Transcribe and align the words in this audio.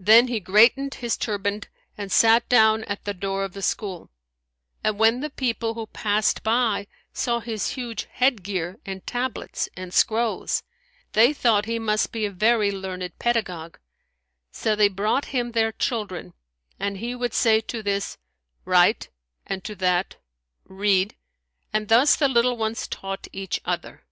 Then 0.00 0.26
he 0.26 0.40
greatened 0.40 0.94
his 0.94 1.16
turband[FN#172] 1.16 1.64
and 1.96 2.10
sat 2.10 2.48
down 2.48 2.82
at 2.86 3.04
the 3.04 3.14
door 3.14 3.44
of 3.44 3.52
the 3.52 3.62
school; 3.62 4.10
and 4.82 4.98
when 4.98 5.20
the 5.20 5.30
people, 5.30 5.74
who 5.74 5.86
passed 5.86 6.42
by, 6.42 6.88
saw 7.12 7.38
his 7.38 7.68
huge 7.74 8.08
head 8.10 8.42
gear 8.42 8.80
and 8.84 9.06
tablets 9.06 9.68
and 9.76 9.94
scrolls, 9.94 10.64
they 11.12 11.32
thought 11.32 11.66
he 11.66 11.78
must 11.78 12.10
be 12.10 12.26
a 12.26 12.30
very 12.32 12.72
learned 12.72 13.16
pedagogue; 13.20 13.76
so 14.50 14.74
they 14.74 14.88
brought 14.88 15.26
him 15.26 15.52
their 15.52 15.70
children; 15.70 16.32
and 16.80 16.96
he 16.96 17.14
would 17.14 17.32
say 17.32 17.60
to 17.60 17.84
this, 17.84 18.18
"Write," 18.64 19.10
and 19.46 19.62
to 19.62 19.76
that 19.76 20.16
"Read"; 20.64 21.14
and 21.72 21.86
thus 21.86 22.16
the 22.16 22.26
little 22.26 22.56
ones 22.56 22.88
taught 22.88 23.28
each 23.30 23.60
other. 23.64 24.02